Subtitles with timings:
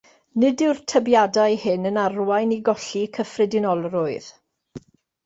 [0.43, 4.31] Nid yw'r tybiadau hyn yn arwain i golli cyffredinolrwydd.